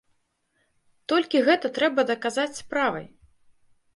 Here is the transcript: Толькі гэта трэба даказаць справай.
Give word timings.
Толькі 1.11 1.41
гэта 1.49 1.67
трэба 1.77 2.05
даказаць 2.11 2.59
справай. 2.61 3.05